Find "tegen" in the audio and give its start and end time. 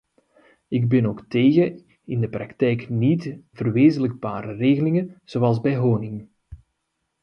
1.27-1.85